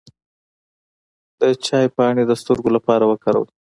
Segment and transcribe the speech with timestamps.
[1.39, 3.49] د چای پاڼې د سترګو لپاره وکاروئ